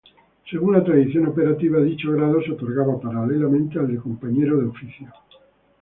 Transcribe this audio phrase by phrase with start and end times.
[0.49, 5.11] Según la tradición operativa, dicho grado se otorgaba paralelamente al de Compañero de oficio.